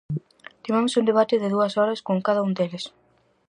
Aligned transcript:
Tivemos 0.63 0.97
un 0.99 1.07
debate 1.09 1.35
de 1.41 1.51
dúas 1.53 1.73
horas 1.79 2.03
con 2.07 2.17
cada 2.25 2.43
un 2.47 2.51
deles. 2.57 2.83